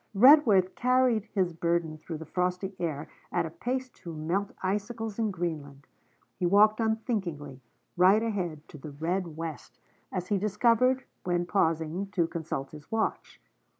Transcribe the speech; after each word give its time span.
Redworth 0.15 0.73
carried 0.73 1.25
his 1.25 1.53
burden 1.53 1.99
through 1.99 2.17
the 2.17 2.25
frosty 2.25 2.73
air 2.79 3.07
at 3.31 3.45
a 3.45 3.51
pace 3.51 3.87
to 3.89 4.11
melt 4.15 4.49
icicles 4.63 5.19
in 5.19 5.29
Greenland. 5.29 5.85
He 6.39 6.47
walked 6.47 6.79
unthinkingly, 6.79 7.61
right 7.95 8.23
ahead, 8.23 8.67
to 8.69 8.79
the 8.79 8.89
red 8.89 9.37
West, 9.37 9.79
as 10.11 10.29
he 10.29 10.39
discovered 10.39 11.03
when 11.23 11.45
pausing 11.45 12.07
to 12.13 12.25
consult 12.25 12.71
his 12.71 12.91
watch. 12.91 13.39